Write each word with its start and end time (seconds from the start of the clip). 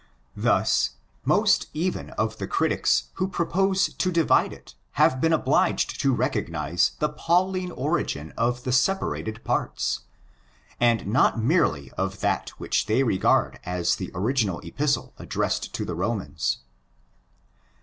Thus, 0.35 0.95
most 1.25 1.67
even 1.75 2.09
of 2.17 2.39
the 2.39 2.47
critics 2.47 3.09
who 3.21 3.27
propose 3.27 3.93
to 3.93 4.11
divide 4.11 4.51
it 4.51 4.73
have 4.93 5.21
been 5.21 5.31
obliged 5.31 6.01
to 6.01 6.11
recognise 6.11 6.93
the'' 6.97 7.09
Pauline'' 7.27 7.69
origin 7.77 8.33
of 8.35 8.63
the 8.63 8.71
separated 8.71 9.43
parts, 9.43 9.99
and 10.79 11.05
not 11.05 11.39
merely 11.39 11.91
of 11.99 12.19
that 12.21 12.49
which 12.59 12.87
they 12.87 13.03
regard 13.03 13.59
as 13.63 13.95
the 13.97 14.09
original 14.15 14.59
Epistle 14.61 15.13
addressed 15.19 15.71
to 15.75 15.85
the 15.85 15.93
Romans. 15.93 16.61